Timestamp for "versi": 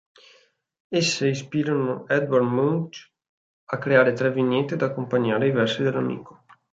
5.51-5.83